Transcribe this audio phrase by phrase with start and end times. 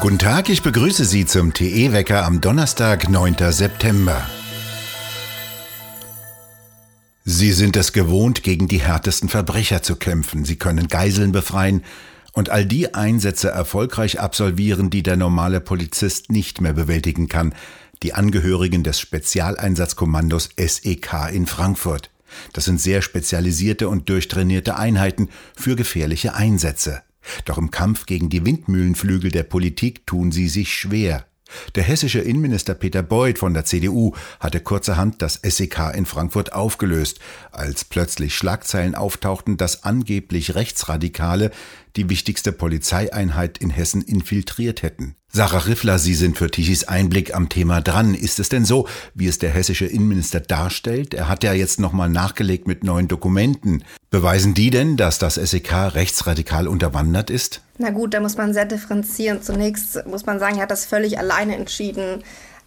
[0.00, 3.36] Guten Tag, ich begrüße Sie zum TE-Wecker am Donnerstag, 9.
[3.50, 4.26] September.
[7.24, 10.46] Sie sind es gewohnt, gegen die härtesten Verbrecher zu kämpfen.
[10.46, 11.84] Sie können Geiseln befreien
[12.32, 17.54] und all die Einsätze erfolgreich absolvieren, die der normale Polizist nicht mehr bewältigen kann.
[18.02, 22.10] Die Angehörigen des Spezialeinsatzkommandos SEK in Frankfurt.
[22.52, 27.02] Das sind sehr spezialisierte und durchtrainierte Einheiten für gefährliche Einsätze.
[27.44, 31.26] Doch im Kampf gegen die Windmühlenflügel der Politik tun sie sich schwer.
[31.74, 37.20] Der hessische Innenminister Peter Beuth von der CDU hatte kurzerhand das SEK in Frankfurt aufgelöst,
[37.52, 41.50] als plötzlich Schlagzeilen auftauchten, dass angeblich Rechtsradikale
[41.96, 45.16] die wichtigste Polizeieinheit in Hessen infiltriert hätten.
[45.30, 48.14] Sarah Riffler, Sie sind für Tichys Einblick am Thema dran.
[48.14, 51.12] Ist es denn so, wie es der hessische Innenminister darstellt?
[51.12, 53.84] Er hat ja jetzt nochmal nachgelegt mit neuen Dokumenten.
[54.10, 57.60] Beweisen die denn, dass das SEK rechtsradikal unterwandert ist?
[57.78, 59.40] Na gut, da muss man sehr differenzieren.
[59.40, 62.24] Zunächst muss man sagen, er hat das völlig alleine entschieden,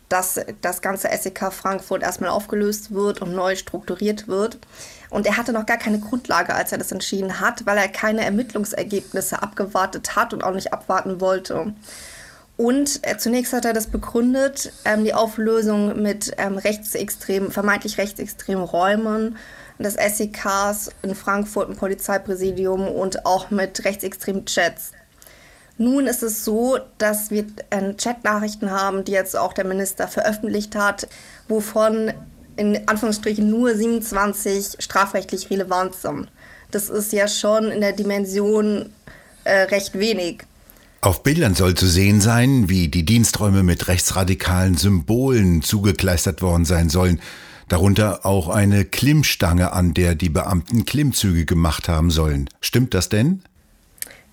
[0.08, 4.58] dass das ganze SEK Frankfurt erstmal aufgelöst wird und neu strukturiert wird.
[5.09, 8.23] Und er hatte noch gar keine Grundlage, als er das entschieden hat, weil er keine
[8.23, 11.73] Ermittlungsergebnisse abgewartet hat und auch nicht abwarten wollte.
[12.55, 18.64] Und äh, zunächst hat er das begründet, ähm, die Auflösung mit ähm, rechtsextremen, vermeintlich rechtsextremen
[18.64, 19.38] Räumen
[19.80, 24.91] des SEKs in Frankfurt im Polizeipräsidium und auch mit rechtsextremen Chats.
[25.81, 30.75] Nun ist es so, dass wir äh, Chatnachrichten haben, die jetzt auch der Minister veröffentlicht
[30.75, 31.07] hat,
[31.47, 32.13] wovon
[32.55, 36.27] in Anführungsstrichen nur 27 strafrechtlich relevant sind.
[36.69, 38.91] Das ist ja schon in der Dimension
[39.43, 40.43] äh, recht wenig.
[41.02, 46.89] Auf Bildern soll zu sehen sein, wie die Diensträume mit rechtsradikalen Symbolen zugekleistert worden sein
[46.89, 47.19] sollen.
[47.69, 52.52] Darunter auch eine Klimmstange, an der die Beamten Klimmzüge gemacht haben sollen.
[52.59, 53.41] Stimmt das denn?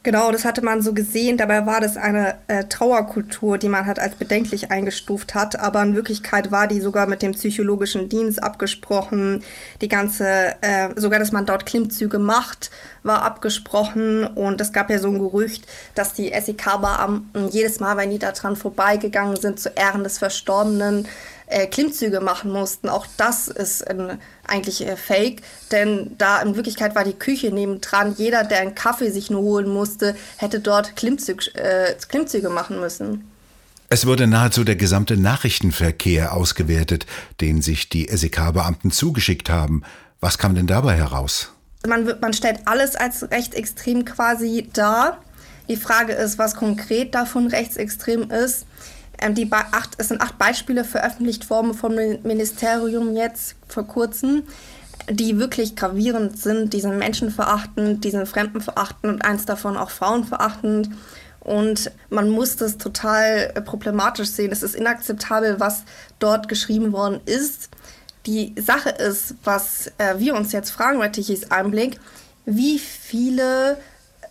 [0.04, 1.36] Genau, das hatte man so gesehen.
[1.36, 5.58] Dabei war das eine äh, Trauerkultur, die man halt als bedenklich eingestuft hat.
[5.58, 9.42] Aber in Wirklichkeit war die sogar mit dem psychologischen Dienst abgesprochen.
[9.80, 12.70] Die ganze, äh, sogar, dass man dort Klimmzüge macht,
[13.02, 14.24] war abgesprochen.
[14.24, 15.66] Und es gab ja so ein Gerücht,
[15.96, 21.08] dass die SEK-Beamten jedes Mal, wenn die da dran vorbeigegangen sind, zu Ehren des Verstorbenen,
[21.48, 22.88] äh, Klimmzüge machen mussten.
[22.88, 25.42] Auch das ist ein, eigentlich äh, fake,
[25.72, 28.14] denn da in Wirklichkeit war die Küche nebendran.
[28.16, 33.30] Jeder, der einen Kaffee sich nur holen musste, hätte dort Klimmzüg, äh, Klimmzüge machen müssen.
[33.90, 37.06] Es wurde nahezu der gesamte Nachrichtenverkehr ausgewertet,
[37.40, 39.82] den sich die SEK-Beamten zugeschickt haben.
[40.20, 41.52] Was kam denn dabei heraus?
[41.86, 45.22] Man, wird, man stellt alles als rechtsextrem quasi dar.
[45.70, 48.66] Die Frage ist, was konkret davon rechtsextrem ist.
[49.18, 54.44] Ähm, die acht, es sind acht Beispiele veröffentlicht worden vom Ministerium jetzt vor kurzem,
[55.10, 56.72] die wirklich gravierend sind.
[56.72, 60.90] Die sind menschenverachtend, die sind fremdenverachtend und eins davon auch frauenverachtend.
[61.40, 64.52] Und man muss das total äh, problematisch sehen.
[64.52, 65.84] Es ist inakzeptabel, was
[66.18, 67.70] dort geschrieben worden ist.
[68.26, 71.98] Die Sache ist, was äh, wir uns jetzt fragen bei Tichys Einblick,
[72.44, 73.78] wie viele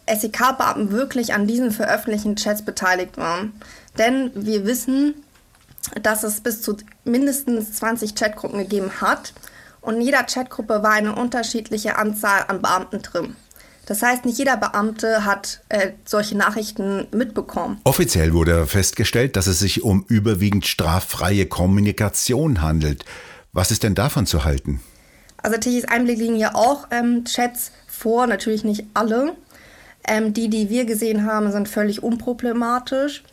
[0.07, 3.53] SEK-Beamten wirklich an diesen veröffentlichten Chats beteiligt waren.
[3.97, 5.15] Denn wir wissen,
[6.01, 9.33] dass es bis zu mindestens 20 Chatgruppen gegeben hat
[9.81, 13.35] und in jeder Chatgruppe war eine unterschiedliche Anzahl an Beamten drin.
[13.85, 17.79] Das heißt, nicht jeder Beamte hat äh, solche Nachrichten mitbekommen.
[17.85, 23.05] Offiziell wurde festgestellt, dass es sich um überwiegend straffreie Kommunikation handelt.
[23.53, 24.81] Was ist denn davon zu halten?
[25.41, 29.37] Also Tichys Einblick liegen ja auch ähm, Chats vor, natürlich nicht alle.
[30.05, 33.23] Ähm, die, die wir gesehen haben, sind völlig unproblematisch.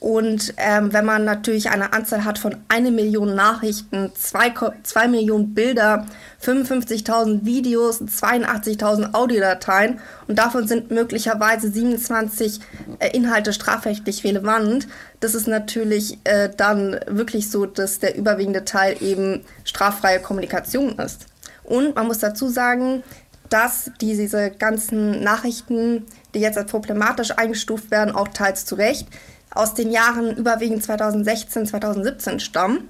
[0.00, 4.54] Und ähm, wenn man natürlich eine Anzahl hat von eine Million Nachrichten, zwei,
[4.84, 6.06] zwei Millionen Bilder,
[6.40, 9.98] 55.000 Videos, 82.000 Audiodateien
[10.28, 12.60] und davon sind möglicherweise 27
[13.00, 14.86] äh, Inhalte strafrechtlich relevant,
[15.18, 21.26] das ist natürlich äh, dann wirklich so, dass der überwiegende Teil eben straffreie Kommunikation ist.
[21.64, 23.02] Und man muss dazu sagen,
[23.48, 29.08] dass diese ganzen Nachrichten, die jetzt als problematisch eingestuft werden, auch teils zu Recht,
[29.54, 32.88] aus den Jahren überwiegend 2016, 2017 stammen.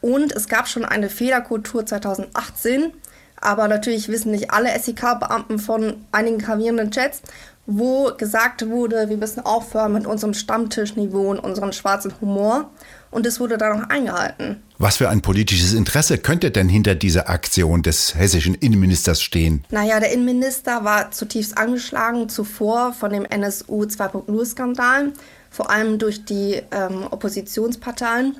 [0.00, 2.92] Und es gab schon eine Fehlerkultur 2018,
[3.40, 7.22] aber natürlich wissen nicht alle SEK-Beamten von einigen gravierenden Chats,
[7.66, 12.70] wo gesagt wurde, wir müssen aufhören mit unserem Stammtischniveau und unserem schwarzen Humor.
[13.10, 14.62] Und es wurde dann auch eingehalten.
[14.76, 19.64] Was für ein politisches Interesse könnte denn hinter dieser Aktion des hessischen Innenministers stehen?
[19.70, 25.12] Naja, der Innenminister war zutiefst angeschlagen zuvor von dem NSU 2.0-Skandal
[25.54, 28.38] vor allem durch die ähm, Oppositionsparteien,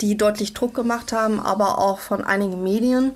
[0.00, 3.12] die deutlich Druck gemacht haben, aber auch von einigen Medien.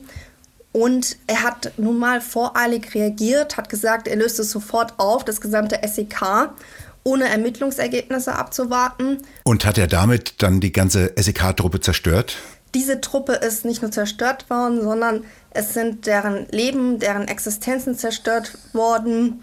[0.72, 5.40] Und er hat nun mal voreilig reagiert, hat gesagt, er löst es sofort auf, das
[5.40, 6.50] gesamte SEK,
[7.04, 9.22] ohne Ermittlungsergebnisse abzuwarten.
[9.44, 12.36] Und hat er damit dann die ganze SEK-Truppe zerstört?
[12.74, 18.58] Diese Truppe ist nicht nur zerstört worden, sondern es sind deren Leben, deren Existenzen zerstört
[18.74, 19.42] worden.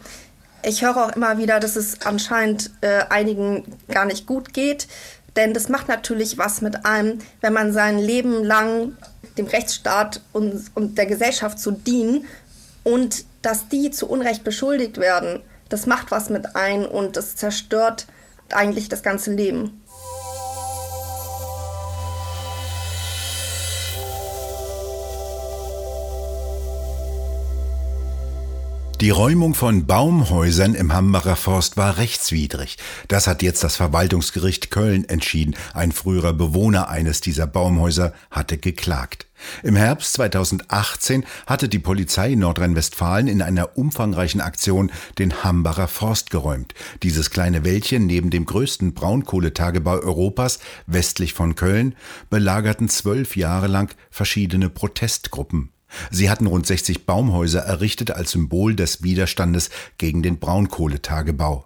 [0.67, 4.87] Ich höre auch immer wieder, dass es anscheinend äh, einigen gar nicht gut geht.
[5.35, 8.97] Denn das macht natürlich was mit einem, wenn man sein Leben lang
[9.37, 12.25] dem Rechtsstaat und, und der Gesellschaft zu dienen
[12.83, 15.41] und dass die zu Unrecht beschuldigt werden.
[15.69, 18.07] Das macht was mit einem und das zerstört
[18.51, 19.83] eigentlich das ganze Leben.
[29.01, 32.77] Die Räumung von Baumhäusern im Hambacher Forst war rechtswidrig.
[33.09, 35.55] Das hat jetzt das Verwaltungsgericht Köln entschieden.
[35.73, 39.27] Ein früherer Bewohner eines dieser Baumhäuser hatte geklagt.
[39.63, 44.89] Im Herbst 2018 hatte die Polizei Nordrhein-Westfalen in einer umfangreichen Aktion
[45.19, 46.73] den Hambacher Forst geräumt.
[47.03, 51.95] Dieses kleine Wäldchen neben dem größten Braunkohletagebau Europas westlich von Köln
[52.29, 55.74] belagerten zwölf Jahre lang verschiedene Protestgruppen.
[56.11, 61.65] Sie hatten rund 60 Baumhäuser errichtet als Symbol des Widerstandes gegen den Braunkohletagebau.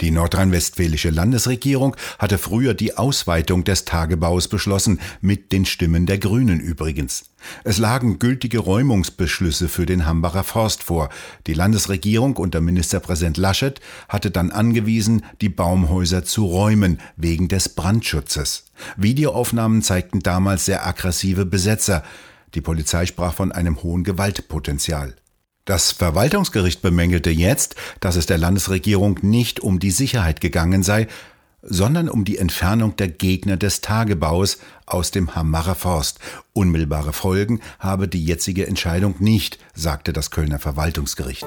[0.00, 6.60] Die nordrhein-westfälische Landesregierung hatte früher die Ausweitung des Tagebaus beschlossen, mit den Stimmen der Grünen
[6.60, 7.30] übrigens.
[7.64, 11.08] Es lagen gültige Räumungsbeschlüsse für den Hambacher Forst vor.
[11.48, 18.66] Die Landesregierung unter Ministerpräsident Laschet hatte dann angewiesen, die Baumhäuser zu räumen, wegen des Brandschutzes.
[18.96, 22.04] Videoaufnahmen zeigten damals sehr aggressive Besetzer.
[22.54, 25.14] Die Polizei sprach von einem hohen Gewaltpotenzial.
[25.64, 31.08] Das Verwaltungsgericht bemängelte jetzt, dass es der Landesregierung nicht um die Sicherheit gegangen sei,
[31.60, 36.20] sondern um die Entfernung der Gegner des Tagebaus aus dem Hammacher Forst.
[36.54, 41.46] Unmittelbare Folgen habe die jetzige Entscheidung nicht, sagte das Kölner Verwaltungsgericht.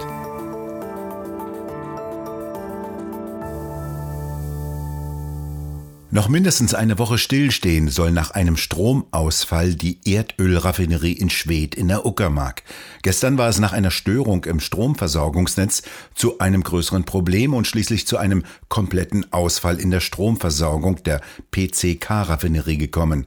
[6.14, 12.06] Noch mindestens eine Woche stillstehen soll nach einem Stromausfall die Erdölraffinerie in Schwedt in der
[12.06, 12.64] Uckermark.
[13.02, 18.18] Gestern war es nach einer Störung im Stromversorgungsnetz zu einem größeren Problem und schließlich zu
[18.18, 21.22] einem kompletten Ausfall in der Stromversorgung der
[21.52, 23.26] PCK-Raffinerie gekommen.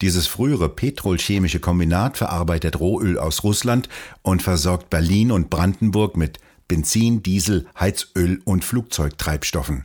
[0.00, 3.90] Dieses frühere petrolchemische Kombinat verarbeitet Rohöl aus Russland
[4.22, 9.84] und versorgt Berlin und Brandenburg mit Benzin, Diesel, Heizöl und Flugzeugtreibstoffen.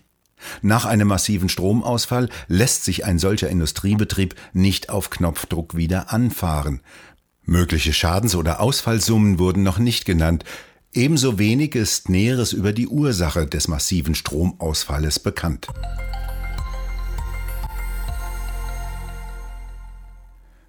[0.61, 6.81] Nach einem massiven Stromausfall lässt sich ein solcher Industriebetrieb nicht auf Knopfdruck wieder anfahren.
[7.43, 10.43] Mögliche Schadens- oder Ausfallsummen wurden noch nicht genannt.
[10.93, 15.67] Ebenso wenig ist Näheres über die Ursache des massiven Stromausfalles bekannt.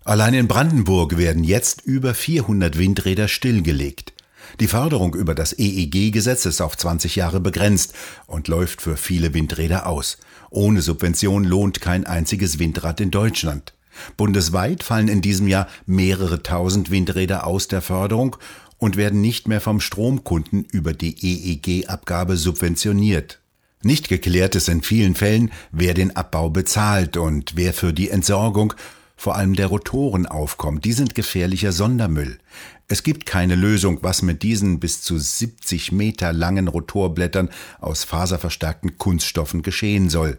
[0.05, 4.12] Allein in Brandenburg werden jetzt über 400 Windräder stillgelegt.
[4.61, 7.94] Die Förderung über das EEG-Gesetz ist auf 20 Jahre begrenzt
[8.27, 10.19] und läuft für viele Windräder aus.
[10.50, 13.75] Ohne Subvention lohnt kein einziges Windrad in Deutschland.
[14.17, 18.37] Bundesweit fallen in diesem Jahr mehrere tausend Windräder aus der Förderung
[18.79, 23.41] und werden nicht mehr vom Stromkunden über die EEG-Abgabe subventioniert.
[23.83, 28.75] Nicht geklärt ist in vielen Fällen, wer den Abbau bezahlt und wer für die Entsorgung
[29.23, 30.85] vor allem der Rotoren aufkommt.
[30.85, 32.41] Die sind gefährlicher Sondermüll.
[32.89, 37.49] Es gibt keine Lösung, was mit diesen bis zu 70 Meter langen Rotorblättern
[37.81, 40.38] aus faserverstärkten Kunststoffen geschehen soll.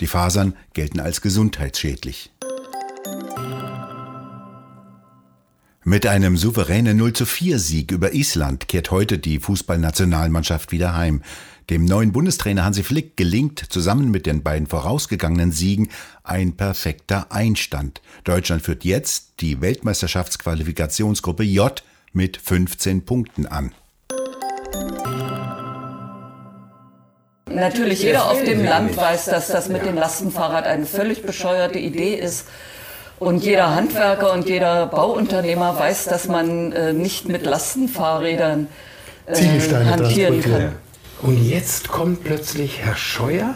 [0.00, 2.30] Die Fasern gelten als gesundheitsschädlich.
[5.84, 11.22] Mit einem souveränen 0 zu 4 Sieg über Island kehrt heute die Fußballnationalmannschaft wieder heim.
[11.70, 15.90] Dem neuen Bundestrainer Hansi Flick gelingt zusammen mit den beiden vorausgegangenen Siegen
[16.24, 18.00] ein perfekter Einstand.
[18.24, 21.82] Deutschland führt jetzt die Weltmeisterschaftsqualifikationsgruppe J
[22.14, 23.72] mit 15 Punkten an.
[27.50, 32.14] Natürlich, jeder auf dem Land weiß, dass das mit dem Lastenfahrrad eine völlig bescheuerte Idee
[32.14, 32.46] ist.
[33.18, 38.68] Und jeder Handwerker und jeder Bauunternehmer weiß, dass man äh, nicht mit Lastenfahrrädern
[39.26, 40.72] äh, hantieren kann.
[41.22, 43.54] Und jetzt kommt plötzlich Herr Scheuer,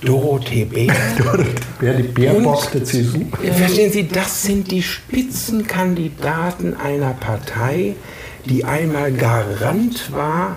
[0.00, 0.92] Dorothee Bär.
[1.80, 3.26] Bär, die Bärbock der CSU.
[3.56, 7.94] Verstehen Sie, das sind die Spitzenkandidaten einer Partei,
[8.46, 10.56] die einmal Garant war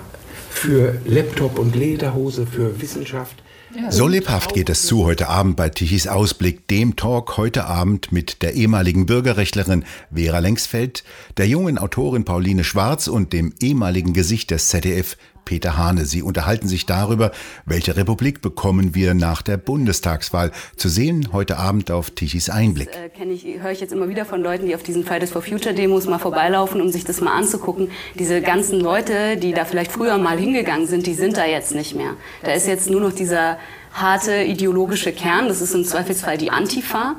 [0.50, 3.44] für Laptop und Lederhose, für Wissenschaft.
[3.90, 8.42] So lebhaft geht es zu heute Abend bei Tichys Ausblick, dem Talk heute Abend mit
[8.42, 11.04] der ehemaligen Bürgerrechtlerin Vera Lengsfeld,
[11.36, 16.06] der jungen Autorin Pauline Schwarz und dem ehemaligen Gesicht des ZDF Peter Hane.
[16.06, 17.32] Sie unterhalten sich darüber,
[17.66, 20.52] welche Republik bekommen wir nach der Bundestagswahl.
[20.76, 22.90] Zu sehen heute Abend auf Tichys Einblick.
[22.92, 25.42] Das äh, ich, höre ich jetzt immer wieder von Leuten, die auf diesen Fridays for
[25.42, 27.90] Future Demos mal vorbeilaufen, um sich das mal anzugucken.
[28.18, 31.96] Diese ganzen Leute, die da vielleicht früher mal hingegangen sind, die sind da jetzt nicht
[31.96, 32.16] mehr.
[32.44, 33.58] Da ist jetzt nur noch dieser
[33.94, 35.48] harte ideologische Kern.
[35.48, 37.16] Das ist im Zweifelsfall die Antifa.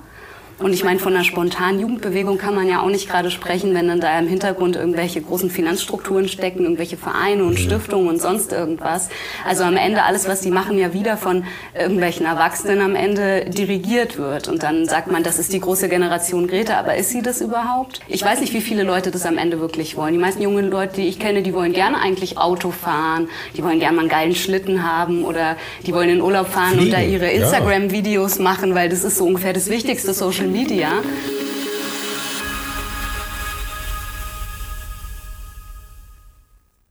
[0.59, 3.89] Und ich meine, von einer spontanen Jugendbewegung kann man ja auch nicht gerade sprechen, wenn
[3.89, 9.11] dann da im Hintergrund irgendwelche großen Finanzstrukturen stecken, irgendwelche Vereine und Stiftungen und sonst irgendwas.
[9.47, 11.45] Also am Ende alles, was die machen, ja wieder von
[11.79, 14.49] irgendwelchen Erwachsenen am Ende dirigiert wird.
[14.49, 16.79] Und dann sagt man, das ist die große Generation Greta.
[16.79, 18.01] Aber ist sie das überhaupt?
[18.09, 20.15] Ich weiß nicht, wie viele Leute das am Ende wirklich wollen.
[20.15, 23.79] Die meisten jungen Leute, die ich kenne, die wollen gerne eigentlich Auto fahren, die wollen
[23.79, 26.87] gerne mal einen geilen Schlitten haben oder die wollen in Urlaub fahren Fliegen.
[26.87, 31.03] und da ihre Instagram-Videos machen, weil das ist so ungefähr das wichtigste Social Social Media.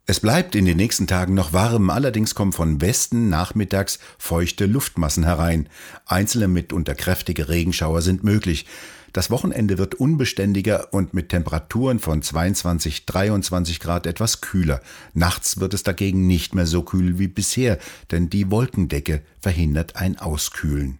[0.08, 5.24] Es bleibt in den nächsten Tagen noch warm, allerdings kommen von Westen nachmittags feuchte Luftmassen
[5.24, 5.68] herein.
[6.06, 8.66] Einzelne mitunter kräftige Regenschauer sind möglich.
[9.14, 14.82] Das Wochenende wird unbeständiger und mit Temperaturen von 22, 23 Grad etwas kühler.
[15.14, 17.80] Nachts wird es dagegen nicht mehr so kühl wie bisher,
[18.12, 21.00] denn die Wolkendecke verhindert ein Auskühlen.